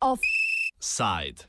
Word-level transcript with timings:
Offside. 0.00 1.42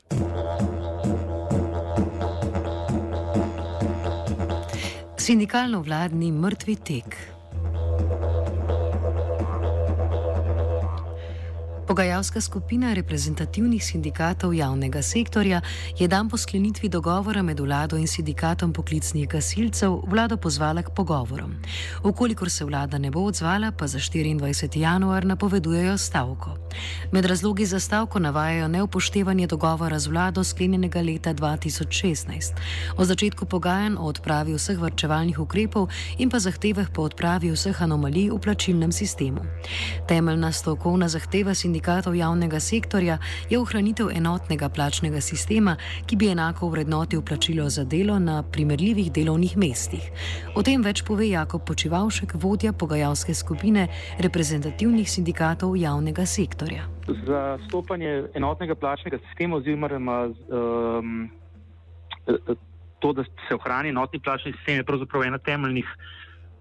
Sindikalno-vladni 5.16 6.32
mrtvi 6.32 6.76
tek. 6.76 7.33
Pogajalska 11.94 12.40
skupina 12.40 12.90
reprezentativnih 12.90 13.78
sindikatov 13.78 14.50
javnega 14.54 14.98
sektorja 15.02 15.60
je 15.98 16.08
dan 16.08 16.28
po 16.28 16.36
sklenitvi 16.36 16.88
dogovora 16.88 17.42
med 17.42 17.60
vlado 17.60 17.96
in 17.96 18.08
sindikatom 18.10 18.72
poklicnih 18.72 19.28
gasilcev 19.28 20.00
vlado 20.10 20.36
pozvala 20.36 20.82
k 20.82 20.90
pogovorom. 20.90 21.54
Ukolikor 22.02 22.50
se 22.50 22.64
vlada 22.64 22.98
ne 22.98 23.10
bo 23.10 23.20
odzvala, 23.20 23.70
pa 23.70 23.86
za 23.86 23.98
24. 23.98 24.78
januar 24.78 25.24
napovedujejo 25.24 25.98
stavko. 25.98 26.56
Med 27.12 27.24
razlogi 27.24 27.66
za 27.66 27.80
stavko 27.80 28.18
navajajo 28.18 28.68
neupoštevanje 28.68 29.46
dogovora 29.46 29.98
z 29.98 30.06
vlado 30.06 30.44
sklenjenega 30.44 31.00
leta 31.00 31.34
2016, 31.34 32.58
o 32.96 33.04
začetku 33.04 33.46
pogajanj 33.46 33.94
o 33.98 34.10
odpravi 34.10 34.54
vseh 34.54 34.78
vrčevalnih 34.78 35.38
ukrepov 35.38 35.88
in 36.18 36.30
pa 36.30 36.38
zahtevah 36.38 36.90
po 36.90 37.02
odpravi 37.02 37.54
vseh 37.54 37.82
anomalij 37.82 38.30
v 38.30 38.38
plačilnem 38.38 38.92
sistemu. 38.92 39.46
Temeljna 40.08 40.52
stavkovna 40.52 41.08
zahteva 41.08 41.54
sindikata 41.54 41.83
sindikatov 41.84 42.14
javnega 42.16 42.60
sektorja 42.60 43.18
je 43.50 43.58
ohranitev 43.60 44.08
enotnega 44.08 44.68
plačnega 44.68 45.20
sistema, 45.20 45.76
ki 46.06 46.16
bi 46.16 46.30
enako 46.32 46.70
vrednotil 46.72 47.20
plačilo 47.22 47.68
za 47.68 47.84
delo 47.84 48.18
na 48.18 48.42
primerljivih 48.42 49.12
delovnih 49.12 49.56
mestih. 49.56 50.00
O 50.56 50.62
tem 50.62 50.80
več 50.82 51.04
pove 51.04 51.28
Jakob 51.28 51.60
Počivalšek, 51.66 52.34
vodja 52.40 52.72
pogajalske 52.72 53.34
skupine 53.34 53.88
reprezentativnih 54.18 55.10
sindikatov 55.10 55.76
javnega 55.76 56.24
sektorja. 56.24 56.88
Za 57.26 57.58
stopanje 57.68 58.30
enotnega 58.34 58.74
plačnega 58.74 59.18
sistema 59.28 59.56
oziroma 59.56 60.30
um, 60.48 61.28
to, 63.00 63.12
da 63.12 63.24
se 63.48 63.54
ohrani 63.54 63.92
enotni 63.92 64.20
plačni 64.24 64.54
sistem, 64.56 64.80
je 64.80 64.88
pravzaprav 64.88 65.28
ena 65.28 65.38
temeljnih 65.38 65.84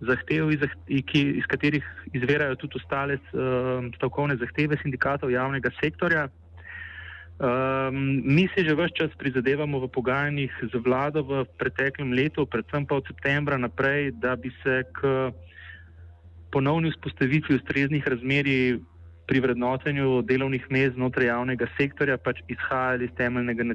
zahtev, 0.07 0.51
iz, 0.51 0.63
iz 0.87 1.45
katerih 1.47 1.85
izvirajo 2.13 2.55
tudi 2.55 2.79
ostale 2.81 3.17
uh, 3.17 3.85
stavkovne 3.95 4.37
zahteve 4.41 4.77
sindikatov 4.81 5.31
javnega 5.31 5.71
sektorja. 5.81 6.27
Um, 7.33 8.21
mi 8.23 8.47
se 8.53 8.63
že 8.63 8.75
vse 8.77 8.93
čas 8.93 9.11
prizadevamo 9.17 9.79
v 9.79 9.87
pogajanjih 9.89 10.53
z 10.69 10.73
vlado 10.85 11.23
v 11.25 11.45
preteklem 11.57 12.13
letu, 12.13 12.45
predvsem 12.45 12.85
pa 12.85 13.01
od 13.01 13.07
septembra 13.09 13.57
naprej, 13.57 14.11
da 14.21 14.35
bi 14.35 14.53
se 14.63 14.83
k 14.93 15.33
ponovni 16.53 16.91
vzpostavitvi 16.93 17.55
ustreznih 17.55 18.07
razmerij 18.07 18.77
pri 19.27 19.39
vrednotenju 19.39 20.21
delovnih 20.27 20.65
mest 20.69 20.95
znotraj 20.95 21.29
javnega 21.29 21.67
sektorja 21.77 22.17
pač 22.17 22.41
izhajali 22.51 23.07
iz 23.07 23.13
temeljnega 23.17 23.65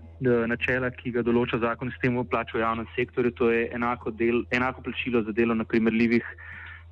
načela, 0.50 0.90
ki 0.92 1.12
ga 1.16 1.24
določa 1.24 1.60
zakon 1.62 1.88
o 1.88 1.94
sistemu 1.94 2.24
plač 2.28 2.52
v 2.54 2.60
javnem 2.60 2.88
sektorju, 2.96 3.32
to 3.38 3.50
je 3.50 3.68
enako, 3.74 4.12
del, 4.12 4.42
enako 4.52 4.84
plačilo 4.84 5.22
za 5.24 5.32
delo 5.32 5.56
na 5.56 5.64
primerljivih 5.64 6.26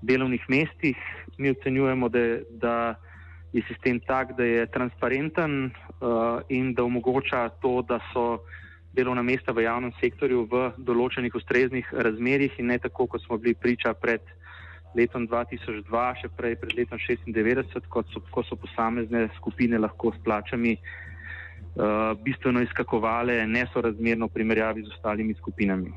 delovnih 0.03 0.45
mestih. 0.49 0.97
Mi 1.39 1.53
ocenjujemo, 1.53 2.09
da, 2.09 2.25
da 2.51 2.77
je 3.53 3.63
sistem 3.69 4.01
tak, 4.01 4.37
da 4.37 4.45
je 4.45 4.67
transparenten 4.73 5.67
uh, 5.67 6.41
in 6.49 6.73
da 6.75 6.85
omogoča 6.85 7.49
to, 7.61 7.83
da 7.89 8.01
so 8.13 8.41
delovna 8.97 9.23
mesta 9.23 9.53
v 9.53 9.67
javnem 9.67 9.93
sektorju 10.01 10.47
v 10.49 10.65
določenih 10.81 11.35
ustreznih 11.37 11.93
razmerjih 11.93 12.57
in 12.61 12.73
ne 12.73 12.81
tako, 12.81 13.07
kot 13.13 13.25
smo 13.27 13.37
bili 13.37 13.55
priča 13.55 13.93
pred 13.93 14.25
letom 14.97 15.27
2002, 15.29 15.85
še 16.21 16.29
prej 16.33 16.57
pred 16.61 16.73
letom 16.79 16.99
1996, 16.99 17.89
ko 17.93 18.03
ko 18.33 18.45
so 18.49 18.57
posamezne 18.57 19.29
skupine 19.37 19.79
lahko 19.79 20.13
s 20.13 20.19
plačami 20.25 20.77
uh, 20.77 22.17
bistveno 22.25 22.65
izkakovale 22.65 23.45
nesorazmerno 23.47 24.31
v 24.31 24.37
primerjavi 24.41 24.87
z 24.87 24.97
ostalimi 24.97 25.37
skupinami. 25.37 25.93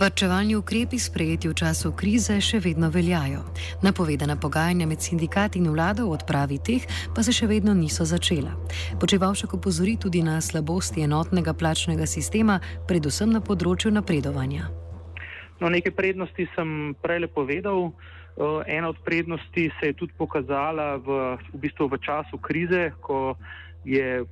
Vrčevalni 0.00 0.56
ukrepi 0.56 0.96
sprejeti 0.98 1.44
v 1.48 1.52
času 1.52 1.90
krize 1.92 2.38
še 2.40 2.56
vedno 2.64 2.88
veljajo. 2.88 3.42
Napovedana 3.84 4.32
pogajanja 4.40 4.86
med 4.88 5.04
sindikati 5.04 5.60
in 5.60 5.68
vlado 5.68 6.06
o 6.08 6.14
odpravi 6.16 6.56
teh 6.56 6.86
pa 7.12 7.20
se 7.20 7.34
še 7.36 7.44
vedno 7.44 7.74
niso 7.76 8.06
začela. 8.08 8.54
Počevalšek 8.96 9.52
opozori 9.52 9.98
tudi 10.00 10.22
na 10.24 10.38
slabosti 10.40 11.04
enotnega 11.04 11.52
plačnega 11.52 12.08
sistema, 12.08 12.56
predvsem 12.88 13.28
na 13.28 13.44
področju 13.44 13.92
napredovanja. 13.92 14.70
No, 15.60 15.68
nekaj 15.68 15.92
prednosti 15.92 16.48
sem 16.56 16.96
prej 17.04 17.28
povedal. 17.28 17.92
Ena 18.64 18.88
od 18.88 19.04
prednosti 19.04 19.68
se 19.68 19.92
je 19.92 19.98
tudi 20.00 20.16
pokazala 20.16 20.96
v, 20.96 21.36
v, 21.52 21.60
bistvu 21.60 21.92
v 21.92 22.00
času 22.00 22.40
krize, 22.40 22.88
ko 23.04 23.36
je 23.84 24.24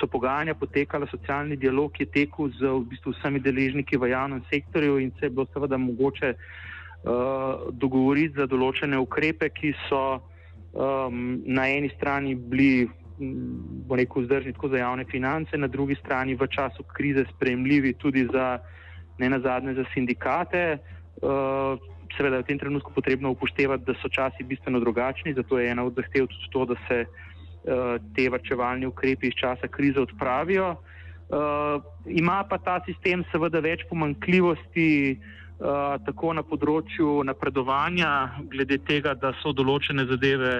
so 0.00 0.06
pogajanja 0.06 0.54
potekala, 0.54 1.06
socialni 1.10 1.56
dialog 1.56 2.00
je 2.00 2.06
tekel 2.06 2.48
z 2.58 2.64
v 2.64 2.84
bistvu 2.90 3.12
vsemi 3.12 3.40
deležniki 3.40 3.96
v 3.96 4.10
javnem 4.12 4.42
sektorju 4.50 4.98
in 4.98 5.12
se 5.18 5.26
je 5.26 5.30
bilo 5.30 5.46
seveda 5.52 5.76
mogoče 5.76 6.34
uh, 6.34 7.68
dogovoriti 7.72 8.38
za 8.40 8.46
določene 8.46 8.98
ukrepe, 8.98 9.50
ki 9.50 9.74
so 9.88 10.20
um, 10.72 11.42
na 11.44 11.68
eni 11.68 11.92
strani 11.96 12.34
bili, 12.34 12.88
bo 13.86 13.96
rekel, 13.98 14.24
vzdržni 14.24 14.56
tako 14.56 14.72
za 14.72 14.82
javne 14.82 15.04
finance, 15.04 15.56
na 15.56 15.68
drugi 15.68 15.98
strani 16.00 16.34
v 16.34 16.48
času 16.48 16.84
krize 16.96 17.26
sprejemljivi 17.34 17.94
tudi 17.94 18.26
za 18.32 18.58
ne 19.18 19.28
nazadnje 19.28 19.76
za 19.76 19.84
sindikate. 19.92 20.78
Uh, 21.22 21.76
seveda 22.16 22.40
je 22.40 22.44
v 22.44 22.48
tem 22.48 22.58
trenutku 22.58 22.92
potrebno 22.92 23.30
upoštevati, 23.32 23.84
da 23.84 23.94
so 24.00 24.08
časi 24.08 24.44
bistveno 24.44 24.80
drugačni, 24.80 25.36
zato 25.36 25.60
je 25.60 25.70
ena 25.70 25.84
od 25.84 25.96
zahtev 25.96 26.26
tudi 26.28 26.48
to, 26.52 26.64
da 26.72 26.76
se 26.88 27.04
Eh, 27.04 27.41
te 27.62 28.24
vrčevalni 28.30 28.86
ukrepi 28.86 29.28
iz 29.28 29.36
časa 29.38 29.68
krize 29.70 30.00
odpravijo. 30.00 30.72
Uh, 31.32 31.82
ima 32.06 32.44
pa 32.44 32.58
ta 32.58 32.80
sistem 32.84 33.22
seveda 33.32 33.62
več 33.64 33.86
pomankljivosti, 33.88 35.16
uh, 35.16 35.94
tako 36.04 36.34
na 36.36 36.42
področju 36.44 37.22
napredovanja, 37.24 38.10
glede 38.52 38.76
tega, 38.84 39.14
da 39.16 39.30
so 39.40 39.54
določene 39.56 40.04
zadeve 40.10 40.58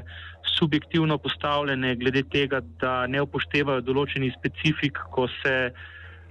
subjektivno 0.55 1.19
postavljene, 1.21 1.97
glede 2.01 2.23
tega, 2.33 2.63
da 2.81 3.03
ne 3.07 3.21
upoštevajo 3.27 3.85
določenih 3.85 4.33
specifik, 4.39 5.03
ko 5.13 5.27
se 5.43 5.57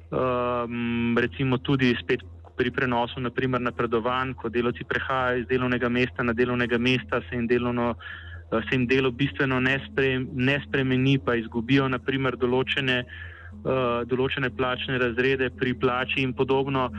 um, 0.09 1.13
recimo 1.21 1.61
tudi 1.61 1.93
spet 2.01 2.25
pri 2.57 2.73
prenosu 2.73 3.21
naprimer 3.21 3.61
napredovanj, 3.61 4.33
ko 4.41 4.49
delovci 4.49 4.89
prehajajo 4.89 5.43
iz 5.43 5.47
delovnega 5.53 5.89
mesta 5.89 6.25
na 6.25 6.33
delovnega 6.33 6.81
mesta, 6.81 7.21
se 7.29 7.37
jim 7.37 7.45
delovno 7.49 7.93
se 8.59 8.75
jim 8.75 8.87
delo 8.87 9.11
bistveno 9.11 9.59
ne, 9.59 9.79
spre, 9.85 10.19
ne 10.33 10.59
spremeni, 10.67 11.17
pa 11.19 11.35
izgubijo 11.39 11.87
naprimer 11.87 12.35
določene, 12.35 12.97
uh, 13.63 14.01
določene 14.11 14.51
plačne 14.55 14.99
razrede 14.99 15.49
pri 15.55 15.73
plači 15.79 16.25
in 16.25 16.33
podobno. 16.35 16.89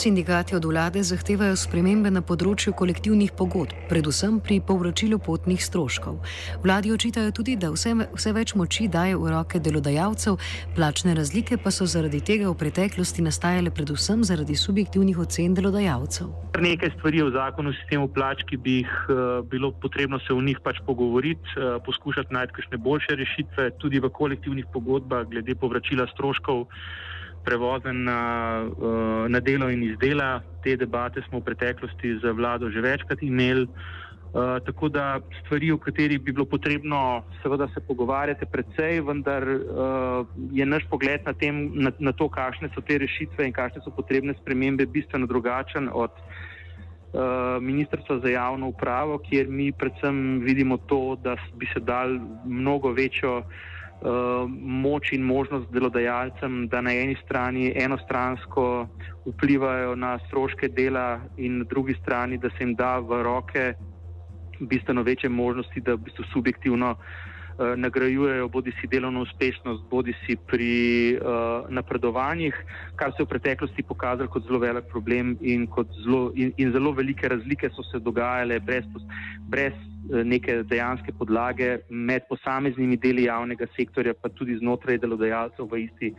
Sindikati 0.00 0.56
od 0.56 0.64
vlade 0.64 1.02
zahtevajo 1.04 1.58
spremembe 1.60 2.08
na 2.08 2.22
področju 2.24 2.72
kolektivnih 2.72 3.34
pogodb, 3.36 3.74
predvsem 3.90 4.38
pri 4.40 4.56
povračilu 4.64 5.18
potnih 5.20 5.60
stroškov. 5.60 6.14
Vladi 6.62 6.88
očitajo 6.94 7.34
tudi, 7.36 7.58
da 7.60 7.68
vse, 7.74 7.92
vse 8.14 8.32
več 8.32 8.54
moči 8.56 8.86
daje 8.88 9.18
v 9.20 9.28
roke 9.34 9.60
delodajalcev, 9.60 10.38
plačne 10.78 11.12
razlike 11.18 11.58
pa 11.60 11.68
so 11.68 11.84
zaradi 11.84 12.22
tega 12.30 12.48
v 12.48 12.56
preteklosti 12.62 13.26
nastajale 13.26 13.74
predvsem 13.76 14.24
zaradi 14.24 14.56
subjektivnih 14.56 15.20
ocen 15.20 15.58
delodajalcev. 15.58 16.32
Nekaj 16.56 16.94
stvari 16.96 17.20
v 17.26 17.36
zakonu 17.36 17.76
sistemu 17.82 18.08
plač, 18.08 18.46
ki 18.48 18.56
bi 18.56 18.78
jih 18.80 18.96
uh, 19.04 19.44
bilo 19.52 19.74
potrebno 19.84 20.16
se 20.24 20.32
v 20.32 20.48
njih 20.48 20.64
pač 20.64 20.80
pogovoriti, 20.88 21.44
uh, 21.60 21.76
poskušati 21.84 22.32
najti 22.32 22.56
kakšne 22.56 22.80
boljše 22.88 23.20
rešitve, 23.20 23.70
tudi 23.84 24.00
v 24.00 24.08
kolektivnih 24.08 24.72
pogodbah 24.72 25.28
glede 25.28 25.60
povračila 25.60 26.08
stroškov 26.16 26.64
prevozen 27.44 28.04
na, 28.04 28.20
eh, 28.64 29.28
na 29.28 29.40
delo 29.40 29.70
in 29.70 29.82
iz 29.82 29.98
dela. 29.98 30.42
Te 30.62 30.76
debate 30.76 31.22
smo 31.28 31.40
v 31.40 31.44
preteklosti 31.44 32.18
z 32.22 32.32
vlado 32.32 32.70
že 32.70 32.80
večkrat 32.80 33.22
imeli. 33.22 33.68
Uh, 34.30 34.62
tako 34.62 34.88
da 34.88 35.20
stvari, 35.42 35.72
o 35.72 35.78
katerih 35.78 36.20
bi 36.22 36.32
bilo 36.32 36.44
potrebno 36.46 37.24
seveda 37.42 37.66
se 37.74 37.80
pogovarjati 37.80 38.46
precej, 38.46 39.00
vendar 39.00 39.42
uh, 39.42 40.26
je 40.52 40.66
naš 40.66 40.86
pogled 40.90 41.26
na, 41.26 41.32
tem, 41.32 41.72
na, 41.74 41.90
na 41.98 42.12
to, 42.12 42.28
kakšne 42.28 42.70
so 42.70 42.80
te 42.80 42.98
rešitve 43.02 43.42
in 43.42 43.52
kakšne 43.52 43.82
so 43.82 43.90
potrebne 43.90 44.34
spremembe, 44.38 44.86
bistveno 44.86 45.26
drugačen 45.26 45.90
od 45.92 46.14
uh, 46.14 47.58
Ministrstva 47.58 48.20
za 48.22 48.30
javno 48.30 48.70
upravo, 48.70 49.18
kjer 49.18 49.50
mi 49.50 49.72
predvsem 49.72 50.38
vidimo 50.46 50.78
to, 50.78 51.18
da 51.24 51.34
bi 51.58 51.66
se 51.74 51.82
dal 51.82 52.14
mnogo 52.46 52.94
večjo 52.94 53.42
moč 54.60 55.12
in 55.12 55.22
možnost 55.22 55.70
delodajalcem, 55.72 56.68
da 56.68 56.80
na 56.80 56.92
eni 56.92 57.16
strani 57.24 57.72
enostransko 57.76 58.88
vplivajo 59.26 59.94
na 59.96 60.18
stroške 60.26 60.68
dela 60.68 61.20
in 61.36 61.58
na 61.58 61.64
drugi 61.64 61.94
strani, 62.02 62.38
da 62.38 62.48
se 62.50 62.64
jim 62.64 62.74
da 62.74 62.98
v 62.98 63.22
roke 63.22 63.74
bistveno 64.60 65.02
večje 65.02 65.28
možnosti, 65.28 65.80
da 65.80 65.94
v 65.94 66.04
bistvu 66.04 66.24
subjektivno 66.32 66.90
uh, 66.90 67.76
nagrajujejo 67.76 68.48
bodi 68.48 68.72
si 68.80 68.86
delovno 68.86 69.22
uspešnost, 69.22 69.84
bodi 69.90 70.14
si 70.26 70.36
pri 70.36 71.16
uh, 71.16 71.68
napredovanjih, 71.68 72.56
kar 72.96 73.12
se 73.12 73.22
je 73.22 73.26
v 73.26 73.28
preteklosti 73.28 73.82
pokazalo 73.82 74.28
kot 74.28 74.44
zelo 74.46 74.58
velik 74.58 74.88
problem 74.88 75.36
in, 75.40 75.68
zelo, 76.04 76.32
in, 76.34 76.52
in 76.56 76.72
zelo 76.72 76.92
velike 76.92 77.28
razlike 77.28 77.70
so 77.76 77.82
se 77.92 77.98
dogajale 77.98 78.60
brez, 78.60 78.84
brez 79.48 79.89
neke 80.24 80.62
dejanske 80.62 81.12
podlage 81.12 81.78
med 81.88 82.22
posameznimi 82.28 82.96
deli 82.96 83.24
javnega 83.24 83.66
sektorja, 83.76 84.14
pa 84.14 84.28
tudi 84.28 84.58
znotraj 84.58 84.98
delodajalcev 84.98 85.68
v 85.70 85.84
isti 85.86 86.14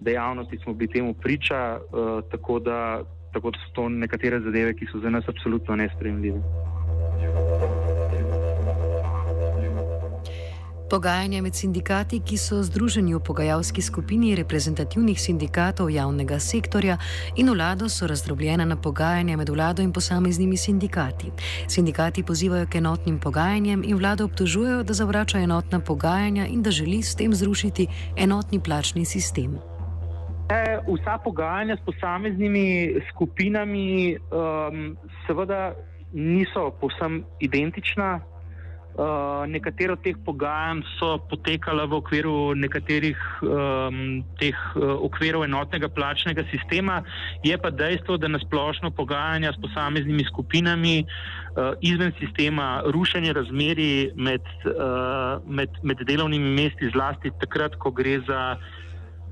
dejavnosti 0.00 0.58
smo 0.62 0.74
bili 0.74 0.92
temu 0.92 1.14
priča, 1.14 1.78
uh, 1.78 2.20
tako, 2.30 2.58
da, 2.58 3.02
tako 3.32 3.50
da 3.50 3.58
so 3.58 3.72
to 3.74 3.88
nekatere 3.88 4.40
zadeve, 4.40 4.74
ki 4.74 4.86
so 4.92 4.98
za 4.98 5.10
nas 5.10 5.28
absolutno 5.28 5.76
nespremljive. 5.76 6.40
Pogajanja 10.94 11.42
med 11.42 11.54
sindikati, 11.54 12.20
ki 12.22 12.36
so 12.38 12.60
združeni 12.62 13.16
v 13.16 13.18
pogajalski 13.18 13.82
skupini 13.82 14.36
reprezentativnih 14.38 15.18
sindikatov 15.18 15.88
javnega 15.90 16.36
sektorja 16.38 16.94
in 17.34 17.48
vlado, 17.50 17.88
so 17.90 18.06
razdrobljena 18.06 18.62
na 18.64 18.76
pogajanja 18.76 19.34
med 19.36 19.48
vlado 19.50 19.82
in 19.82 19.90
posameznimi 19.92 20.56
sindikati. 20.56 21.32
Sindikati 21.66 22.22
pozivajo 22.22 22.68
k 22.70 22.78
enotnim 22.78 23.18
pogajanjem 23.18 23.82
in 23.82 23.98
vlado 23.98 24.24
obtožujejo, 24.24 24.84
da 24.86 24.94
zavrača 24.94 25.38
enotna 25.38 25.80
pogajanja 25.80 26.46
in 26.46 26.62
da 26.62 26.70
želi 26.70 27.02
s 27.02 27.16
tem 27.16 27.34
zrušiti 27.34 27.86
enotni 28.16 28.60
plačni 28.60 29.04
sistem. 29.04 29.58
Vsa 30.86 31.18
pogajanja 31.24 31.76
s 31.76 31.84
posameznimi 31.84 32.94
skupinami 33.10 34.14
um, 34.14 34.96
seveda 35.26 35.74
niso 36.12 36.70
povsem 36.80 37.24
identična. 37.40 38.20
Uh, 38.94 39.42
Nekatero 39.50 39.96
od 39.98 40.02
teh 40.06 40.14
pogajanj 40.22 40.84
so 41.02 41.18
potekala 41.26 41.82
v 41.90 41.98
okviru 41.98 42.54
nekaterih 42.54 43.18
um, 43.42 44.22
teh 44.38 44.54
uh, 44.54 44.94
okvirov 45.02 45.42
enotnega 45.42 45.90
plačnega 45.90 46.44
sistema, 46.46 47.02
je 47.42 47.58
pa 47.58 47.74
dejstvo, 47.74 48.14
da 48.22 48.30
nasplošno 48.30 48.94
pogajanja 48.94 49.50
s 49.50 49.58
posameznimi 49.58 50.22
skupinami 50.30 51.02
uh, 51.02 51.74
izven 51.82 52.14
sistema 52.22 52.86
rušenje 52.86 53.32
razmeri 53.34 54.14
med, 54.14 54.46
uh, 54.70 55.42
med, 55.42 55.74
med 55.82 55.98
delovnimi 56.06 56.54
mesti, 56.54 56.92
zlasti 56.94 57.34
takrat, 57.42 57.74
ko 57.74 57.90
gre 57.90 58.20
za. 58.22 58.54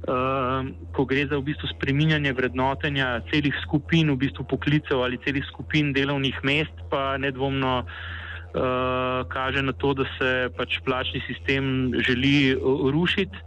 Uh, 0.03 0.67
ko 0.91 1.05
gre 1.06 1.23
za 1.31 1.38
v 1.38 1.47
bistvu 1.47 1.69
spreminjanje 1.70 2.32
vrednotenja 2.35 3.20
celih 3.31 3.55
skupin, 3.62 4.11
v 4.11 4.19
bistvu 4.26 4.43
poklicev 4.50 4.99
ali 4.99 5.20
celih 5.23 5.47
skupin 5.47 5.94
delovnih 5.94 6.35
mest, 6.43 6.75
pa 6.91 7.14
nedvomno 7.23 7.76
uh, 7.87 8.19
uh, 8.54 9.28
kaže 9.28 9.62
na 9.62 9.72
to, 9.72 9.94
da 9.94 10.04
se 10.19 10.49
pač 10.56 10.78
plačni 10.84 11.22
sistem 11.26 11.93
želi 11.99 12.54
uh, 12.54 12.90
rušiti. 12.90 13.38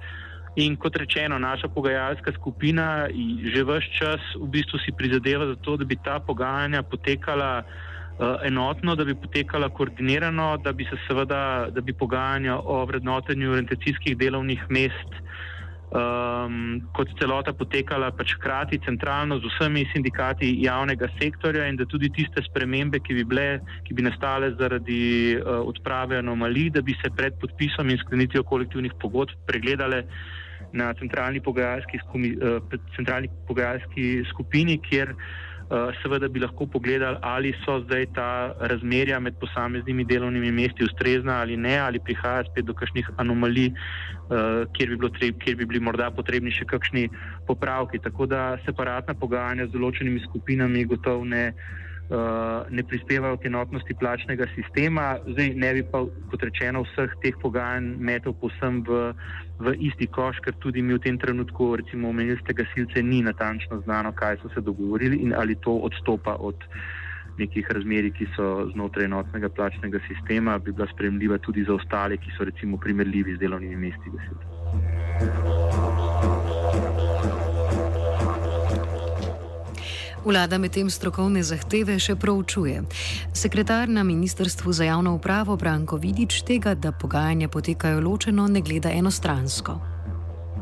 In 0.56 0.78
kot 0.80 0.96
rečeno, 0.96 1.40
naša 1.40 1.68
pogajalska 1.68 2.32
skupina 2.32 3.08
že 3.44 3.64
vse 3.64 3.92
čas 3.92 4.22
v 4.40 4.48
bistvu 4.48 4.80
si 4.80 4.92
prizadeva 4.92 5.46
za 5.46 5.56
to, 5.56 5.76
da 5.78 5.86
bi 5.86 5.98
ta 6.00 6.20
pogajanja 6.20 6.84
potekala 6.84 7.64
uh, 7.64 8.40
enotno, 8.44 8.96
da 8.96 9.04
bi 9.04 9.16
potekala 9.16 9.70
koordinirano, 9.70 10.58
da 10.64 10.72
bi 10.72 10.88
se 10.88 10.96
seveda, 11.08 11.68
da 11.72 11.82
bi 11.82 11.94
pogajanja 11.94 12.56
o 12.64 12.86
vrednotenju 12.86 13.52
orientacijskih 13.52 14.18
delovnih 14.18 14.64
mest 14.70 15.12
uh, 15.12 15.55
um, 15.96 16.82
kot 16.96 17.10
celota 17.20 17.54
potekala 17.56 18.12
pač 18.16 18.36
hkrati 18.36 18.80
centralno 18.86 19.40
z 19.40 19.52
vsemi 19.54 19.86
sindikati 19.94 20.52
javnega 20.64 21.08
sektorja 21.20 21.68
in 21.70 21.80
da 21.80 21.88
tudi 21.88 22.10
tiste 22.14 22.44
spremembe, 22.50 23.00
ki 23.00 23.18
bi, 23.20 23.26
bile, 23.32 23.48
ki 23.88 23.96
bi 23.96 24.06
nastale 24.06 24.52
zaradi 24.60 25.38
uh, 25.40 25.64
odprave 25.64 26.20
anomalij, 26.20 26.72
da 26.76 26.84
bi 26.86 26.98
se 27.02 27.12
pred 27.16 27.40
podpisom 27.42 27.90
in 27.90 28.02
sklenitvijo 28.04 28.44
kolektivnih 28.44 28.98
pogodb 29.02 29.36
pregledale 29.48 30.06
na 30.76 30.92
centralni 31.00 31.40
pogajalski, 31.40 32.02
skumi, 32.04 32.36
uh, 32.36 32.80
centralni 32.98 33.32
pogajalski 33.48 34.24
skupini, 34.34 34.80
kjer 34.84 35.16
uh, 35.16 35.28
Eh, 35.55 35.55
seveda 36.04 36.28
bi 36.30 36.40
lahko 36.40 36.68
pogledali, 36.68 37.18
ali 37.22 37.54
so 37.66 37.80
zdaj 37.82 38.06
ta 38.14 38.54
razmerja 38.60 39.20
med 39.20 39.38
posameznimi 39.40 40.06
delovnimi 40.06 40.52
mesti 40.52 40.84
ustrezna 40.84 41.40
ali 41.42 41.58
ne, 41.58 41.78
ali 41.80 42.00
prihaja 42.00 42.44
spet 42.52 42.66
do 42.66 42.74
kakšnih 42.74 43.10
anomalij, 43.18 43.72
eh, 43.72 44.66
kjer 44.74 44.98
bi, 44.98 45.10
treb, 45.20 45.40
kjer 45.40 45.56
bi 45.56 45.66
bili 45.66 45.80
morda 45.80 46.12
potrebni 46.12 46.52
še 46.52 46.66
kakšni 46.66 47.10
popravki. 47.48 48.00
Tako 48.00 48.26
da 48.26 48.58
separatna 48.66 49.14
pogajanja 49.14 49.66
z 49.68 49.74
določenimi 49.74 50.22
skupinami 50.28 50.86
gotovo 50.86 51.26
ne. 51.26 51.54
Eh, 52.06 52.66
ne 52.70 52.84
prispevajo 52.84 53.38
k 53.38 53.46
enotnosti 53.50 53.94
plačnega 54.00 54.46
sistema. 54.56 55.18
Zdaj 55.26 55.50
ne 55.58 55.74
bi 55.74 55.84
pa, 55.90 56.04
kot 56.30 56.44
rečeno, 56.46 56.84
vseh 56.86 57.10
teh 57.24 57.34
pogajanj 57.42 57.98
metel 57.98 58.34
posem 58.38 58.84
v, 58.86 59.10
v 59.58 59.74
isti 59.90 60.06
koš, 60.14 60.38
ker 60.46 60.54
tudi 60.62 60.86
mi 60.86 60.94
v 60.94 61.02
tem 61.02 61.18
trenutku, 61.18 61.74
recimo, 61.82 62.14
omenili 62.14 62.38
ste 62.44 62.54
gasilce, 62.54 63.02
ni 63.02 63.26
natančno 63.26 63.82
znano, 63.88 64.14
kaj 64.14 64.38
so 64.44 64.54
se 64.54 64.62
dogovorili 64.62 65.18
in 65.18 65.34
ali 65.34 65.58
to 65.66 65.74
odstopa 65.90 66.38
od 66.38 66.62
nekih 67.42 67.66
razmeri, 67.74 68.14
ki 68.14 68.30
so 68.38 68.70
znotraj 68.78 69.10
enotnega 69.10 69.50
plačnega 69.50 69.98
sistema, 70.06 70.62
bi 70.62 70.78
bila 70.78 70.86
spremljiva 70.94 71.42
tudi 71.42 71.66
za 71.66 71.74
ostale, 71.74 72.22
ki 72.22 72.30
so 72.38 72.46
recimo 72.46 72.78
primerljivi 72.78 73.34
z 73.34 73.42
delovnimi 73.42 73.90
mesti 73.90 74.14
gasilcev. 74.14 74.50
Vlada 80.26 80.58
medtem 80.58 80.88
strokovne 80.90 81.44
zahteve 81.46 82.00
še 82.02 82.16
proučuje. 82.18 82.80
Sekretar 83.30 83.86
na 83.86 84.02
Ministrstvu 84.02 84.74
za 84.74 84.88
javno 84.88 85.14
upravo 85.14 85.54
Branko 85.54 86.00
Vidič 86.02 86.40
tega, 86.42 86.74
da 86.74 86.90
pogajanja 86.90 87.46
potekajo 87.54 88.02
ločeno, 88.02 88.48
ne 88.50 88.64
gleda 88.66 88.90
enostransko. 88.90 89.76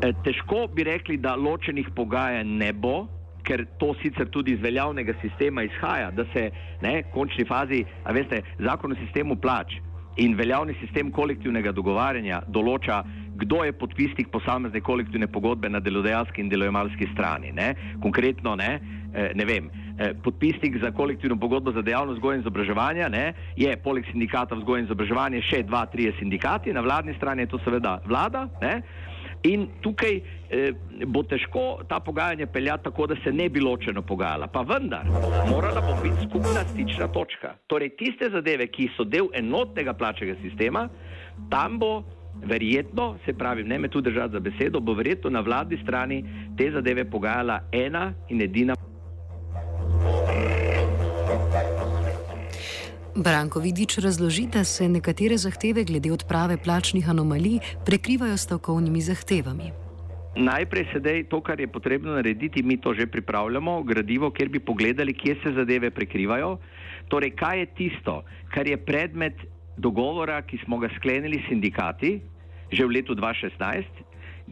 E, 0.04 0.12
težko 0.20 0.66
bi 0.68 0.84
rekli, 0.84 1.16
da 1.16 1.32
ločenih 1.40 1.88
pogajanj 1.96 2.52
ne 2.60 2.70
bo, 2.76 3.06
ker 3.48 3.64
to 3.80 3.94
sicer 4.02 4.28
tudi 4.28 4.52
iz 4.52 4.60
veljavnega 4.60 5.16
sistema 5.24 5.64
izhaja, 5.64 6.12
da 6.12 6.28
se 6.36 6.50
ne, 6.84 6.98
v 7.00 7.14
končni 7.16 7.48
fazi, 7.48 7.80
a 8.04 8.12
veste, 8.12 8.42
zakon 8.60 8.92
o 8.92 9.00
sistemu 9.00 9.40
plač 9.40 9.78
in 10.20 10.36
veljavni 10.36 10.76
sistem 10.84 11.08
kolektivnega 11.08 11.72
dogovarjanja 11.72 12.44
določa, 12.52 13.00
kdo 13.34 13.64
je 13.64 13.72
podpisnik 13.72 14.28
posamezne 14.30 14.80
kolektivne 14.80 15.26
pogodbe 15.26 15.68
na 15.68 15.80
delodajalski 15.80 16.40
in 16.40 16.48
delojemalski 16.48 17.08
strani. 17.14 17.52
Ne. 17.52 17.74
Konkretno, 18.02 18.56
ne, 18.56 18.80
Eh, 19.14 19.30
ne 19.34 19.44
vem, 19.44 19.70
eh, 19.98 20.14
podpisnik 20.22 20.78
za 20.82 20.90
kolektivno 20.90 21.36
pogodbo 21.36 21.72
za 21.72 21.82
dejavnost 21.82 22.18
vzgoja 22.18 22.34
in 22.34 22.40
izobraževanja, 22.40 23.08
ne, 23.08 23.32
je 23.56 23.76
poleg 23.76 24.04
sindikata 24.10 24.54
vzgoja 24.58 24.80
in 24.82 24.88
izobraževanja 24.88 25.42
še 25.42 25.62
dva, 25.62 25.84
tri 25.86 26.08
sindikati, 26.18 26.72
na 26.72 26.82
vladni 26.82 27.14
strani 27.14 27.42
je 27.42 27.52
to 27.52 27.60
seveda 27.62 28.00
vlada. 28.06 28.48
Ne, 28.62 28.82
in 29.46 29.68
tukaj 29.82 30.16
eh, 30.50 30.72
bo 31.06 31.22
težko 31.22 31.84
ta 31.88 32.00
pogajanja 32.00 32.46
peljati 32.46 32.84
tako, 32.88 33.06
da 33.06 33.14
se 33.22 33.32
ne 33.32 33.46
bi 33.48 33.62
ločeno 33.62 34.02
pogajala. 34.02 34.50
Pa 34.50 34.64
vendar, 34.66 35.06
morala 35.46 35.80
bo 35.80 35.94
biti 36.02 36.26
skupna 36.26 36.66
stična 36.72 37.08
točka. 37.14 37.54
Torej, 37.70 37.94
tiste 37.94 38.32
zadeve, 38.34 38.66
ki 38.66 38.90
so 38.96 39.06
del 39.06 39.30
enotnega 39.32 39.94
plačnega 39.94 40.34
sistema, 40.42 40.88
tam 41.54 41.78
bo. 41.78 41.94
Verjetno, 42.42 43.16
se 43.24 43.32
pravi, 43.32 43.62
ne 43.62 43.78
me 43.78 43.88
tu 43.88 44.00
držati 44.00 44.32
za 44.32 44.40
besedo, 44.40 44.80
bo 44.80 44.94
verjetno 44.94 45.30
na 45.30 45.40
vladni 45.40 45.78
strani 45.82 46.24
te 46.56 46.70
zadeve 46.70 47.04
pogajala 47.04 47.60
ena 47.72 48.12
in 48.28 48.42
edina. 48.42 48.74
Branko 53.16 53.60
Vidič 53.60 53.98
razloži, 53.98 54.46
da 54.52 54.64
se 54.64 54.88
nekatere 54.88 55.36
zahteve 55.38 55.84
glede 55.84 56.12
odprave 56.12 56.56
plačnih 56.56 57.08
anomalij 57.10 57.58
prekrivajo 57.86 58.36
s 58.36 58.42
stavkovnimi 58.42 59.00
zahtevami. 59.00 59.70
Najprej 60.36 60.86
sedaj 60.92 61.22
to, 61.30 61.40
kar 61.40 61.60
je 61.60 61.68
potrebno 61.70 62.12
narediti, 62.12 62.62
mi 62.62 62.76
to 62.76 62.94
že 62.94 63.06
pripravljamo, 63.06 63.82
gradivo, 63.82 64.30
kjer 64.30 64.48
bi 64.48 64.58
pogledali, 64.58 65.14
kje 65.14 65.36
se 65.42 65.52
zadeve 65.54 65.90
prekrivajo. 65.90 66.58
Torej, 67.08 67.30
kaj 67.30 67.58
je 67.58 67.66
tisto, 67.66 68.22
kar 68.50 68.66
je 68.66 68.76
predmet 68.76 69.34
dogovora, 69.76 70.42
ki 70.42 70.58
smo 70.64 70.78
ga 70.78 70.88
sklenili 70.96 71.42
s 71.42 71.48
sindikati 71.48 72.20
že 72.72 72.84
v 72.84 72.98
letu 72.98 73.14
2016, 73.14 73.86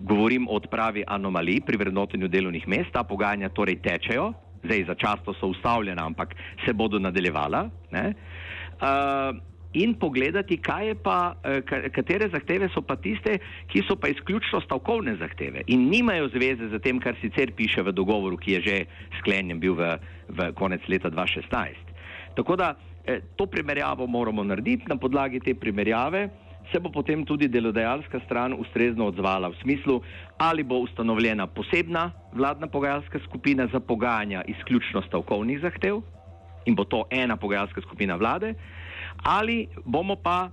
govorim 0.07 0.49
o 0.49 0.57
odpravi 0.57 1.05
anomalij 1.07 1.61
pri 1.67 1.77
vrednotenju 1.77 2.29
delovnih 2.29 2.69
mest, 2.69 2.93
ta 2.93 3.03
pogajanja 3.03 3.51
torej 3.51 3.83
tečejo, 3.83 4.33
zdaj 4.63 4.85
začasno 4.95 5.35
so 5.35 5.51
ustavljena, 5.53 6.07
ampak 6.07 6.35
se 6.65 6.73
bodo 6.73 6.99
nadaljevala. 6.99 7.69
Uh, 7.93 9.37
in 9.73 9.95
pogledati, 9.95 10.61
pa, 11.03 11.35
uh, 11.35 11.61
katere 11.93 12.29
zahteve 12.29 12.69
so 12.69 12.83
pa 12.83 12.97
tiste, 12.97 13.39
ki 13.67 13.83
so 13.89 13.97
pa 13.97 14.09
izključno 14.09 14.61
stavkovne 14.61 15.17
zahteve 15.17 15.63
in 15.67 15.89
nimajo 15.89 16.29
zveze 16.29 16.69
z 16.69 16.79
tem, 16.79 17.01
kar 17.01 17.17
sicer 17.21 17.53
piše 17.57 17.83
v 17.83 17.93
dogovoru, 17.93 18.37
ki 18.37 18.53
je 18.53 18.61
že 18.61 18.77
sklenjen 19.21 19.61
bil 19.61 19.75
v, 19.75 19.99
v 20.29 20.53
konec 20.55 20.81
leta 20.89 21.11
2016. 21.11 21.93
Tako 22.37 22.57
da 22.57 22.75
eh, 22.75 22.92
to 23.37 23.47
primerjavo 23.47 24.07
moramo 24.07 24.45
narediti 24.45 24.85
na 24.89 24.97
podlagi 24.97 25.41
te 25.41 25.55
primerjave 25.55 26.29
se 26.73 26.79
bo 26.81 26.91
potem 26.91 27.25
tudi 27.25 27.49
delodajalska 27.49 28.21
stran 28.25 28.55
ustrezno 28.55 29.07
odzvala 29.07 29.49
v 29.49 29.59
smislu, 29.63 30.01
ali 30.39 30.63
bo 30.63 30.79
ustanovljena 30.79 31.47
posebna 31.47 32.11
vladna 32.33 32.67
pogajalska 32.67 33.19
skupina 33.19 33.67
za 33.67 33.81
pogajanja 33.81 34.43
izključno 34.47 35.03
stavkovnih 35.03 35.61
zahtev 35.61 36.01
in 36.65 36.75
bo 36.75 36.85
to 36.85 37.05
ena 37.11 37.37
pogajalska 37.37 37.81
skupina 37.81 38.15
vlade, 38.17 38.55
ali 39.23 39.67
bomo 39.85 40.17
pa 40.17 40.51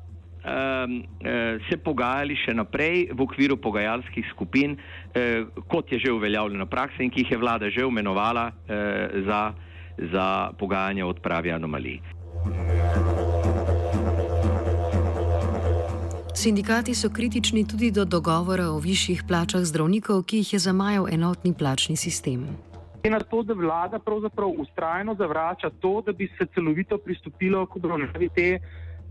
se 1.70 1.77
pogajali 1.77 2.36
še 2.36 2.53
naprej 2.56 3.10
v 3.12 3.22
okviru 3.22 3.58
pogajalskih 3.58 4.25
skupin, 4.32 4.77
kot 5.68 5.91
je 5.91 6.00
že 6.00 6.12
uveljavljena 6.12 6.65
praksa 6.65 7.03
in 7.03 7.12
ki 7.12 7.22
jih 7.22 7.32
je 7.32 7.38
vlada 7.38 7.70
že 7.70 7.84
imenovala 7.84 8.51
za, 9.27 9.53
za 10.12 10.27
pogajanje 10.58 11.03
o 11.03 11.10
odpravi 11.12 11.51
anomalij. 11.51 12.18
Sindikati 16.39 16.96
so 16.96 17.10
kritični 17.10 17.68
tudi 17.68 17.91
do 17.91 18.06
dogovora 18.06 18.70
o 18.72 18.77
višjih 18.79 19.24
plačah 19.27 19.62
zdravnikov, 19.62 20.24
ki 20.24 20.38
jih 20.38 20.53
je 20.53 20.60
zamajal 20.60 21.08
enotni 21.12 21.53
plačni 21.53 21.96
sistem. 21.96 22.46
Je 23.03 23.12
na 23.12 23.20
to, 23.20 23.44
da 23.44 23.53
vlada 23.53 24.00
pravzaprav 24.00 24.50
ustrajno 24.58 25.15
zavrača 25.20 25.70
to, 25.79 26.01
da 26.06 26.12
bi 26.12 26.29
se 26.38 26.46
celovito 26.53 26.98
pristopilo 26.98 27.65
k 27.65 27.75
obravnavi 27.75 28.29
te, 28.36 28.60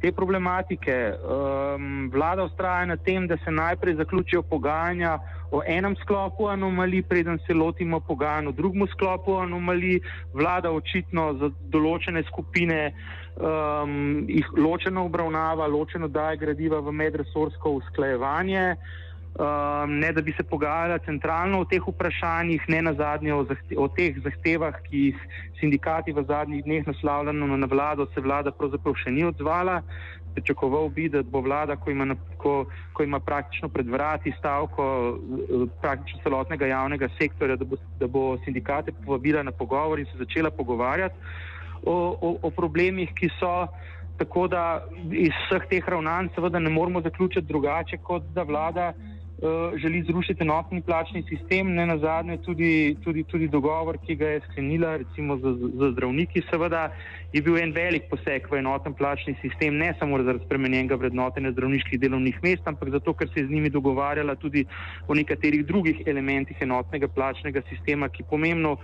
te 0.01 0.13
problematike. 0.13 0.97
Um, 1.13 2.11
vlada 2.15 2.45
ustraja 2.45 2.87
na 2.87 2.97
tem, 2.97 3.27
da 3.27 3.37
se 3.45 3.51
najprej 3.51 3.95
zaključijo 3.95 4.43
pogajanja 4.43 5.19
o 5.51 5.63
enem 5.67 5.97
sklopu 5.97 6.49
anomalij, 6.49 7.03
preden 7.03 7.39
se 7.47 7.55
lotimo 7.55 8.01
pogajanj 8.01 8.49
o 8.49 8.53
drugem 8.53 8.87
sklopu 8.93 9.37
anomalij. 9.37 10.01
Vlada 10.33 10.71
očitno 10.71 11.33
za 11.41 11.51
določene 11.73 12.25
skupine 12.33 12.93
um, 13.39 14.25
jih 14.29 14.47
ločeno 14.57 15.05
obravnava, 15.05 15.67
ločeno 15.67 16.09
daje 16.09 16.37
gradiva 16.37 16.81
v 16.81 16.93
medresorsko 16.93 17.79
usklajevanje. 17.81 18.77
Um, 19.39 19.99
ne 20.01 20.13
da 20.13 20.23
bi 20.23 20.33
se 20.33 20.43
pogajala 20.43 20.99
centralno 20.99 21.61
o 21.61 21.65
teh 21.65 21.83
vprašanjih, 21.87 22.65
ne 22.69 22.83
na 22.83 22.93
zadnje 22.99 23.35
o, 23.35 23.45
zahte, 23.47 23.77
o 23.79 23.87
teh 23.89 24.17
zahtevah, 24.25 24.81
ki 24.89 25.03
jih 25.05 25.21
sindikati 25.61 26.13
v 26.13 26.25
zadnjih 26.27 26.65
dneh 26.65 26.87
naslavljajo 26.87 27.57
na 27.57 27.69
vlado, 27.71 28.09
se 28.15 28.21
vlada 28.21 28.51
pravzaprav 28.51 28.97
še 28.99 29.13
ni 29.15 29.23
odzvala. 29.29 29.83
Pričakoval 30.35 30.89
bi, 30.95 31.07
da 31.11 31.23
bo 31.23 31.41
vlada, 31.43 31.77
ko 31.77 31.91
ima, 31.91 32.17
ko, 32.39 32.65
ko 32.95 33.03
ima 33.03 33.21
praktično 33.21 33.69
pred 33.69 33.87
vrati 33.91 34.33
stavko 34.39 34.85
eh, 35.15 35.67
praktično 35.83 36.25
celotnega 36.27 36.67
javnega 36.67 37.09
sektorja, 37.19 37.57
da 37.57 37.65
bo, 37.65 37.79
da 38.01 38.11
bo 38.11 38.25
sindikate 38.45 38.95
povabila 39.05 39.43
na 39.43 39.53
pogovor 39.53 40.03
in 40.03 40.11
se 40.11 40.19
začela 40.19 40.51
pogovarjati 40.51 41.47
o, 41.85 41.97
o, 42.21 42.37
o 42.43 42.51
problemih, 42.51 43.15
ki 43.15 43.31
so. 43.39 43.69
Tako 44.19 44.49
da 44.51 44.83
iz 45.15 45.31
vseh 45.47 45.69
teh 45.71 45.85
ravnanj 45.87 46.33
seveda 46.35 46.59
ne 46.59 46.73
moramo 46.75 46.99
zaključiti 47.05 47.47
drugače, 47.47 48.01
kot 48.03 48.25
da 48.35 48.43
vlada. 48.43 48.93
Eh, 49.39 49.79
želi 49.79 50.03
zrušiti 50.03 50.43
enotni 50.43 50.83
plačni 50.83 51.23
sistem, 51.29 51.75
ne 51.75 51.87
na 51.87 51.99
zadnje 51.99 52.37
tudi, 52.37 52.97
tudi, 53.05 53.23
tudi 53.25 53.49
dogovor, 53.49 53.99
ki 54.07 54.17
ga 54.17 54.27
je 54.27 54.41
sklenila 54.41 54.97
recimo 54.97 55.37
za, 55.37 55.53
za 55.75 55.91
zdravniki, 55.91 56.43
seveda 56.51 56.91
je 57.33 57.43
bil 57.43 57.59
en 57.59 57.73
velik 57.73 58.09
poseg 58.11 58.49
v 58.51 58.59
enoten 58.59 58.95
plačni 58.99 59.37
sistem, 59.41 59.79
ne 59.79 59.93
samo 59.99 60.19
zaradi 60.19 60.43
spremenjenega 60.45 60.99
vrednotenja 60.99 61.53
zdravniških 61.53 62.01
delovnih 62.01 62.43
mest, 62.43 62.67
ampak 62.67 62.91
zato, 62.91 63.15
ker 63.15 63.31
se 63.31 63.41
je 63.41 63.47
z 63.47 63.55
njimi 63.55 63.71
dogovarjala 63.71 64.35
tudi 64.35 64.65
o 65.07 65.15
nekaterih 65.15 65.63
drugih 65.67 66.03
elementih 66.07 66.59
enotnega 66.67 67.09
plačnega 67.09 67.63
sistema, 67.71 68.09
ki 68.09 68.27
pomembno 68.31 68.77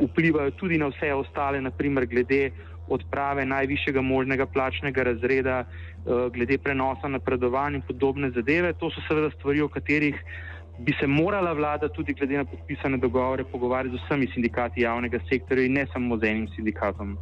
vplivajo 0.00 0.50
tudi 0.50 0.78
na 0.78 0.90
vse 0.92 1.12
ostale, 1.14 1.60
naprimer 1.60 2.06
glede 2.06 2.50
odprave 2.88 3.46
najvišjega 3.46 4.00
možnega 4.02 4.46
plačnega 4.46 5.02
razreda, 5.02 5.64
eh, 5.64 6.28
glede 6.34 6.58
prenosa 6.58 7.08
napredovanj 7.08 7.74
in 7.74 7.82
podobne 7.82 8.30
zadeve. 8.30 8.72
To 8.72 8.90
so 8.90 9.02
seveda 9.08 9.30
stvari, 9.30 9.60
o 9.60 9.68
katerih 9.68 10.14
bi 10.78 10.92
se 11.00 11.06
morala 11.06 11.52
vlada 11.52 11.88
tudi 11.88 12.14
glede 12.14 12.36
na 12.36 12.44
podpisane 12.44 12.98
dogovore 12.98 13.44
pogovarjati 13.44 13.96
z 13.96 14.00
vsemi 14.04 14.28
sindikati 14.34 14.80
javnega 14.80 15.18
sektorja 15.28 15.64
in 15.64 15.72
ne 15.72 15.86
samo 15.92 16.18
z 16.18 16.24
enim 16.24 16.48
sindikatom. 16.48 17.18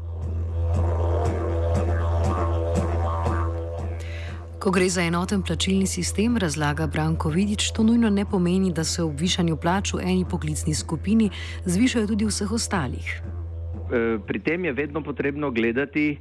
Ko 4.64 4.70
gre 4.72 4.86
za 4.88 5.02
enoten 5.04 5.42
plačilni 5.44 5.84
sistem, 5.86 6.38
razlaga 6.40 6.86
Branko 6.86 7.28
Vidič, 7.28 7.66
to 7.76 7.82
nujno 7.84 8.08
ne 8.10 8.24
pomeni, 8.24 8.70
da 8.72 8.84
se 8.84 9.02
ob 9.02 9.20
višanju 9.20 9.58
plač 9.60 9.92
v 9.92 10.00
eni 10.00 10.24
poklicni 10.24 10.72
skupini 10.74 11.26
zvišajo 11.68 12.06
tudi 12.08 12.24
vseh 12.24 12.52
ostalih. 12.52 13.10
Eh, 13.12 14.16
pri 14.26 14.40
tem 14.40 14.64
je 14.64 14.72
vedno 14.72 15.02
potrebno 15.04 15.50
gledati 15.50 16.16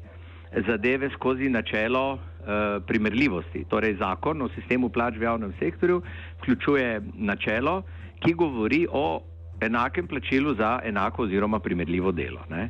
zadeve 0.68 1.10
skozi 1.16 1.48
načelo 1.50 2.20
eh, 2.20 2.84
primerljivosti. 2.88 3.64
Torej, 3.70 3.96
zakon 4.04 4.42
o 4.42 4.52
sistemu 4.60 4.90
plač 4.90 5.16
v 5.16 5.24
javnem 5.24 5.56
sektorju 5.60 6.04
vključuje 6.42 7.02
načelo, 7.16 7.82
ki 8.20 8.34
govori 8.34 8.88
o 8.92 9.24
enakem 9.62 10.08
plačilu 10.08 10.56
za 10.60 10.82
enako 10.84 11.24
oziroma 11.24 11.60
primerljivo 11.60 12.12
delo. 12.12 12.44
Ne. 12.50 12.70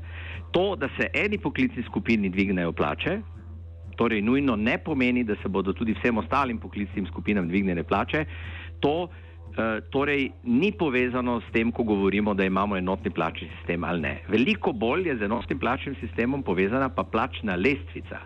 To, 0.51 0.75
da 0.75 0.89
se 0.99 1.09
eni 1.13 1.41
poklicni 1.41 1.83
skupini 1.89 2.29
dvignejo 2.29 2.71
plače, 2.71 3.21
torej 3.95 4.21
nujno 4.21 4.55
ne 4.55 4.77
pomeni, 4.77 5.23
da 5.23 5.35
se 5.41 5.49
bodo 5.49 5.73
tudi 5.73 5.93
vsem 5.93 6.17
ostalim 6.17 6.57
poklicnim 6.57 7.07
skupinam 7.07 7.47
dvignjene 7.47 7.83
plače. 7.83 8.25
To 8.79 9.09
Eh, 9.53 9.85
torej 9.93 10.33
ni 10.49 10.73
povezano 10.73 11.37
s 11.37 11.45
tem, 11.53 11.69
ko 11.69 11.83
govorimo, 11.85 12.33
da 12.33 12.41
imamo 12.41 12.73
enotni 12.73 13.11
plačni 13.13 13.49
sistem 13.57 13.83
ali 13.83 14.01
ne. 14.01 14.13
Veliko 14.27 14.73
bolj 14.73 15.07
je 15.07 15.17
z 15.17 15.27
enotnim 15.29 15.59
plačnim 15.59 15.95
sistemom 16.01 16.41
povezana 16.43 16.89
pa 16.89 17.03
plačna 17.03 17.53
lestvica. 17.55 18.17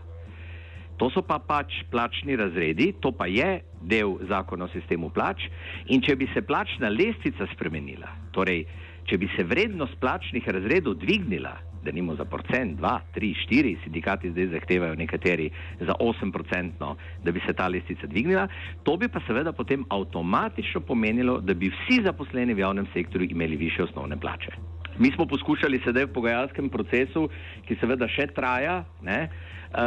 To 0.98 1.10
so 1.12 1.22
pa 1.22 1.36
pač 1.44 1.84
plačni 1.92 2.36
razredi, 2.40 2.94
to 3.04 3.12
pa 3.12 3.28
je 3.28 3.60
del 3.84 4.16
zakona 4.30 4.66
o 4.66 4.72
sistemu 4.72 5.10
plač 5.12 5.50
in 5.92 6.00
če 6.02 6.16
bi 6.16 6.30
se 6.34 6.42
plačna 6.42 6.88
lestvica 6.90 7.46
spremenila, 7.52 8.08
torej 8.32 8.64
če 9.12 9.20
bi 9.20 9.28
se 9.36 9.44
vrednost 9.44 10.00
plačnih 10.00 10.48
razredov 10.48 10.96
dvignila, 11.04 11.58
da 11.88 11.96
nimo 11.96 12.15
za 12.20 12.25
procent, 12.25 12.75
dva, 12.77 13.00
tri, 13.15 13.32
štiri, 13.44 13.77
sindikati 13.84 14.32
zdaj 14.32 14.48
zahtevajo 14.58 14.96
nekateri 15.00 15.50
za 15.79 15.96
8 16.00 16.32
procentno, 16.36 16.96
da 17.24 17.32
bi 17.32 17.41
se 17.48 17.53
ta 17.53 17.67
lestvica 17.72 18.08
dvignila, 18.08 18.48
to 18.84 18.98
bi 18.98 19.08
pa 19.08 19.24
seveda 19.27 19.53
potem 19.56 19.86
avtomatično 19.89 20.82
pomenilo, 20.82 21.39
da 21.39 21.53
bi 21.53 21.72
vsi 21.72 22.01
zaposleni 22.03 22.53
v 22.53 22.65
javnem 22.65 22.88
sektorju 22.94 23.32
imeli 23.32 23.56
više 23.56 23.84
osnovne 23.84 24.20
plače. 24.20 24.51
Mi 25.00 25.12
smo 25.12 25.25
poskušali 25.25 25.79
sedaj 25.86 26.10
v 26.10 26.13
pogajalskem 26.13 26.70
procesu, 26.74 27.27
ki 27.67 27.77
seveda 27.79 28.08
še 28.10 28.27
traja, 28.36 28.82
ne, 29.06 29.20
uh, 29.29 29.79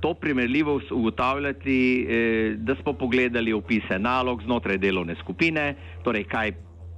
to 0.00 0.14
primerljivo 0.14 0.80
ugotavljati, 0.90 1.78
eh, 2.08 2.54
da 2.56 2.76
smo 2.82 2.92
pogledali 2.92 3.52
opise 3.52 3.98
nalog 3.98 4.42
znotraj 4.46 4.78
delovne 4.78 5.16
skupine, 5.20 5.74
torej 6.04 6.24
kaj 6.30 6.54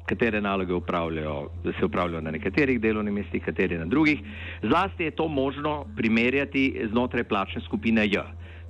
katere 0.06 0.40
naloge 0.40 0.72
upravljajo, 0.74 1.48
se 1.78 1.84
upravljajo 1.84 2.20
na 2.20 2.30
nekaterih 2.30 2.80
delovnih 2.80 3.14
mestih, 3.14 3.42
katere 3.44 3.78
na 3.78 3.84
drugih. 3.84 4.20
Zlasti 4.62 5.04
je 5.04 5.10
to 5.10 5.28
možno 5.28 5.84
primerjati 5.96 6.86
znotraj 6.90 7.24
plačne 7.24 7.60
skupine 7.60 8.06
J. 8.06 8.22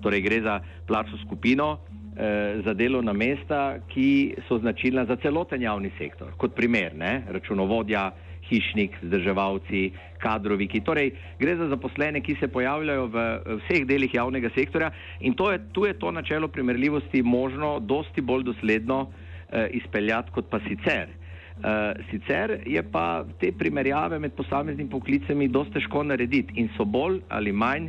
Torej 0.03 0.21
gre 0.21 0.41
za 0.43 0.61
plačno 0.87 1.19
skupino 1.27 1.79
eh, 2.17 2.61
za 2.65 2.75
delovna 2.75 3.13
mesta, 3.13 3.79
ki 3.89 4.35
so 4.49 4.59
značilna 4.59 5.05
za 5.05 5.17
celoten 5.17 5.63
javni 5.63 5.91
sektor. 5.99 6.33
Kot 6.37 6.55
primer, 6.55 6.95
ne, 6.95 7.23
računovodja, 7.29 8.11
hišnik, 8.49 8.99
zdrževalci, 9.03 9.91
kadroviki. 10.21 10.81
Torej 10.85 11.15
gre 11.41 11.57
za 11.57 11.69
zaposlene, 11.69 12.21
ki 12.21 12.37
se 12.41 12.49
pojavljajo 12.49 13.07
v 13.07 13.25
vseh 13.65 13.87
delih 13.89 14.15
javnega 14.15 14.51
sektorja 14.55 14.91
in 15.21 15.35
to 15.35 15.51
je, 15.53 15.61
tu 15.73 15.87
je 15.87 15.99
to 15.99 16.11
načelo 16.13 16.49
primerljivosti 16.49 17.23
možno 17.23 17.79
dosti 17.81 18.21
bolj 18.21 18.45
dosledno 18.45 19.07
eh, 19.09 19.69
izpeljati 19.73 20.31
kot 20.31 20.51
pa 20.51 20.61
sicer. 20.69 21.24
Uh, 21.55 21.95
sicer 22.11 22.59
je 22.67 22.83
pa 22.83 23.25
te 23.41 23.53
primerjave 23.55 24.19
med 24.19 24.33
posameznimi 24.35 24.91
poklicami 24.91 25.47
dosti 25.49 25.79
težko 25.79 26.03
narediti 26.03 26.59
in 26.59 26.67
so 26.75 26.85
bolj 26.85 27.21
ali 27.31 27.53
manj 27.53 27.87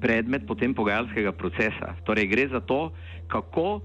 predmet 0.00 0.46
potem 0.46 0.74
pogajalskega 0.74 1.32
procesa. 1.32 1.96
Torej 2.06 2.28
gre 2.30 2.46
za 2.52 2.60
to, 2.60 2.92
kako, 3.26 3.80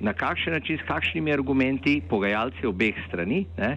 na 0.00 0.12
kakšen 0.16 0.56
način, 0.56 0.78
s 0.80 0.88
kakšnimi 0.88 1.32
argumenti 1.32 2.00
pogajalci 2.08 2.66
obeh 2.66 2.96
strani 3.08 3.44
ne, 3.58 3.76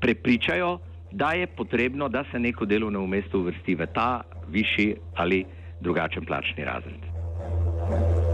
prepričajo, 0.00 0.78
da 1.12 1.32
je 1.36 1.46
potrebno, 1.46 2.08
da 2.08 2.24
se 2.32 2.38
neko 2.38 2.64
delovno 2.64 3.06
mesto 3.06 3.38
uvrsti 3.38 3.74
v 3.74 3.86
ta 3.94 4.22
višji 4.48 4.94
ali 5.14 5.44
drugačen 5.80 6.24
plačni 6.24 6.64
razred. 6.64 8.29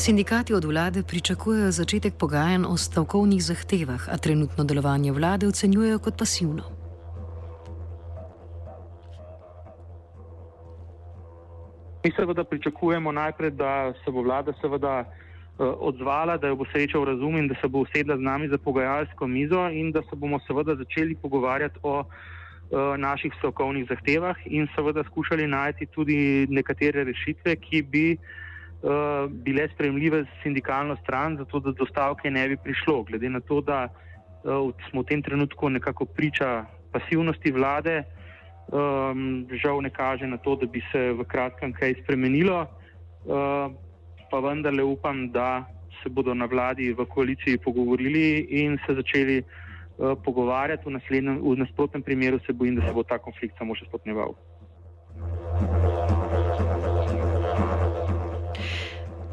Sindikati 0.00 0.54
od 0.54 0.64
vlade 0.64 1.02
pričakujejo 1.02 1.70
začetek 1.70 2.14
pogajanj 2.18 2.62
o 2.68 2.76
stavkovnih 2.76 3.42
zahtevah, 3.42 4.08
a 4.08 4.16
trenutno 4.16 4.64
delovanje 4.64 5.12
vlade 5.12 5.46
ocenjujejo 5.46 5.98
kot 5.98 6.16
pasivno. 6.18 6.62
Mi 12.04 12.12
seveda 12.16 12.44
pričakujemo 12.44 13.12
najprej, 13.12 13.50
da 13.50 13.92
se 14.04 14.10
bo 14.10 14.22
vlada 14.22 14.52
seveda 14.60 15.04
uh, 15.04 15.66
odzvala, 15.78 16.36
da 16.36 16.48
jo 16.48 16.56
bo 16.56 16.64
srečal 16.72 17.04
razum 17.04 17.36
in 17.36 17.48
da 17.48 17.54
se 17.60 17.68
bo 17.68 17.84
usedla 17.84 18.16
z 18.16 18.20
nami 18.20 18.48
za 18.48 18.58
pogajalsko 18.58 19.26
mizo 19.26 19.68
in 19.68 19.92
da 19.92 20.00
se 20.02 20.16
bomo 20.16 20.40
seveda 20.46 20.76
začeli 20.76 21.14
pogovarjati 21.14 21.78
o 21.82 21.98
uh, 22.00 22.96
naših 22.96 23.32
stavkovnih 23.38 23.86
zahtevah 23.88 24.36
in 24.46 24.68
seveda 24.74 25.04
skušali 25.04 25.46
najti 25.46 25.86
tudi 25.86 26.46
nekatere 26.50 27.04
rešitve, 27.04 27.56
ki 27.56 27.82
bi 27.82 28.12
uh, 28.12 28.49
uh, 28.82 29.30
bile 29.30 29.68
sprejemljive 29.74 30.24
s 30.24 30.42
sindikalno 30.42 30.96
stran, 31.02 31.36
zato 31.36 31.60
da 31.60 31.72
do 31.72 31.86
stavke 31.86 32.30
ne 32.30 32.48
bi 32.48 32.56
prišlo. 32.56 33.02
Glede 33.02 33.30
na 33.30 33.40
to, 33.40 33.60
da 33.60 33.88
uh, 33.88 34.72
smo 34.90 35.02
v 35.02 35.06
tem 35.06 35.22
trenutku 35.22 35.68
nekako 35.68 36.04
priča 36.04 36.64
pasivnosti 36.92 37.52
vlade, 37.52 38.04
Um, 38.70 39.50
žal 39.50 39.82
ne 39.82 39.90
kaže 39.90 40.30
na 40.30 40.38
to, 40.38 40.54
da 40.54 40.66
bi 40.66 40.78
se 40.92 41.10
v 41.10 41.24
kratkem 41.26 41.72
kaj 41.74 42.06
spremenilo, 42.06 42.70
uh, 43.26 43.66
pa 44.30 44.38
vendarle 44.38 44.84
upam, 44.86 45.26
da 45.34 45.66
se 45.98 46.06
bodo 46.08 46.34
na 46.38 46.46
vladi 46.46 46.92
v 46.94 47.02
koaliciji 47.02 47.58
pogovorili 47.58 48.46
in 48.62 48.78
se 48.86 48.94
začeli 48.94 49.42
uh, 49.42 50.14
pogovarjati. 50.22 50.86
V, 50.86 51.02
v 51.42 51.56
nasprotnem 51.58 52.02
primeru 52.02 52.38
se 52.46 52.52
bojim, 52.52 52.78
da 52.78 52.86
se 52.86 52.94
bo 52.94 53.02
ta 53.02 53.18
konflikt 53.18 53.58
samo 53.58 53.74
še 53.74 53.90
stopnjeval. 53.90 54.38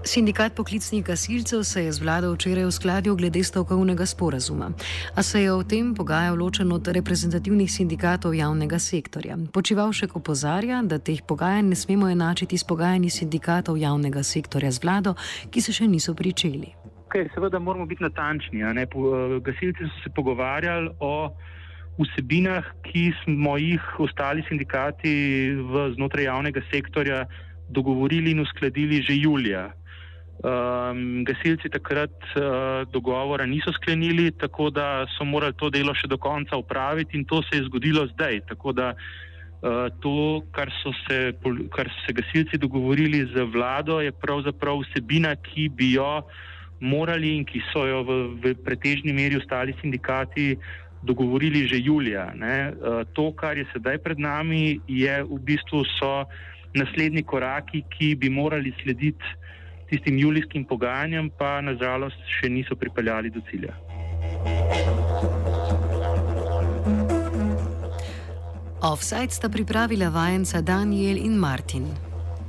Sindikat 0.08 0.56
poklicnih 0.56 1.04
gasilcev 1.04 1.64
se 1.64 1.84
je 1.84 1.92
z 1.92 2.00
vlado 2.00 2.30
včeraj 2.32 2.66
uskladil 2.66 3.16
glede 3.16 3.44
stavkovnega 3.44 4.06
sporazuma, 4.06 4.70
a 5.16 5.24
se 5.24 5.42
je 5.42 5.52
o 5.52 5.64
tem 5.64 5.96
pogajal 5.96 6.36
ločen 6.40 6.72
od 6.72 6.88
reprezentativnih 6.88 7.72
sindikatov 7.72 8.36
javnega 8.36 8.80
sektorja. 8.80 9.36
Počivalšek 9.54 10.16
opozarja, 10.16 10.80
da 10.84 11.00
teh 11.00 11.20
pogajanj 11.28 11.68
ne 11.70 11.76
smemo 11.76 12.08
enačiti 12.10 12.58
s 12.58 12.64
pogajanji 12.64 13.10
sindikatov 13.10 13.78
javnega 13.78 14.24
sektorja 14.24 14.72
z 14.72 14.84
vlado, 14.84 15.14
ki 15.52 15.62
se 15.62 15.76
še 15.76 15.88
niso 15.88 16.16
pričeli. 16.16 16.72
Okay, 17.10 17.28
seveda 17.36 17.60
moramo 17.60 17.86
biti 17.86 18.04
natančni. 18.04 18.64
Eh, 18.64 18.88
gasilci 19.44 19.90
so 19.90 20.04
se 20.04 20.10
pogovarjali 20.16 20.90
o 21.00 21.34
vsebinah, 22.00 22.64
ki 22.84 23.12
smo 23.24 23.58
jih 23.58 24.00
ostali 24.00 24.44
sindikati 24.48 25.52
v 25.52 25.92
znotraj 25.98 26.32
javnega 26.32 26.64
sektorja 26.72 27.26
dogovorili 27.70 28.32
in 28.32 28.40
uskladili 28.40 29.02
že 29.02 29.16
julija. 29.16 29.74
Um, 30.38 31.24
gasilci 31.26 31.66
takrat 31.66 32.14
uh, 32.38 32.86
dogovora 32.94 33.46
niso 33.46 33.72
sklenili, 33.74 34.32
tako 34.32 34.70
da 34.70 35.08
so 35.18 35.26
morali 35.26 35.58
to 35.58 35.72
delo 35.74 35.96
še 35.98 36.06
do 36.06 36.18
konca 36.22 36.60
upraviti 36.62 37.18
in 37.18 37.24
to 37.26 37.42
se 37.42 37.58
je 37.58 37.64
zgodilo 37.66 38.04
zdaj. 38.12 38.44
Tako 38.52 38.72
da 38.78 38.92
uh, 38.94 39.88
to, 39.98 40.44
kar 40.54 40.70
so, 40.84 40.94
se, 41.08 41.34
kar 41.74 41.90
so 41.90 42.04
se 42.06 42.14
gasilci 42.14 42.60
dogovorili 42.62 43.24
z 43.34 43.48
vlado, 43.50 43.98
je 44.06 44.14
pravzaprav 44.14 44.84
vsebina, 44.84 45.34
ki 45.42 45.72
bi 45.74 45.96
jo 45.96 46.22
morali 46.86 47.34
in 47.40 47.42
ki 47.42 47.64
so 47.72 47.88
jo 47.90 48.04
v, 48.06 48.20
v 48.38 48.54
pretežni 48.62 49.18
meri 49.18 49.42
ostali 49.42 49.74
sindikati 49.82 50.54
dogovorili 51.02 51.66
že 51.66 51.82
julija. 51.82 52.30
Uh, 52.38 53.02
to, 53.18 53.32
kar 53.34 53.58
je 53.58 53.66
sedaj 53.74 53.98
pred 54.06 54.22
nami, 54.22 54.78
je 54.86 55.18
v 55.26 55.42
bistvu 55.42 55.82
so 55.98 56.30
naslednji 56.78 57.26
koraki, 57.26 57.82
ki 57.90 58.14
bi 58.22 58.30
morali 58.30 58.70
slediti 58.86 59.26
tistim 59.90 60.18
julijskim 60.20 60.66
pogajanjem 60.66 61.30
pa 61.38 61.62
nažalost 61.62 62.20
še 62.40 62.50
niso 62.50 62.76
pripeljali 62.76 63.30
do 63.30 63.42
cilja. 63.50 63.76
Offside 68.82 69.34
sta 69.34 69.50
pripravila 69.50 70.10
vajenca 70.10 70.62
Daniel 70.62 71.18
in 71.18 71.38
Martin. 71.38 72.07